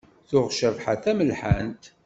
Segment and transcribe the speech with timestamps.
[0.29, 1.83] Tuɣ Cabḥa d tamelḥant.